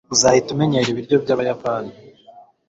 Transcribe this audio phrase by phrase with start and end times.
[0.13, 1.91] uzahita umenyera ibiryo byabayapani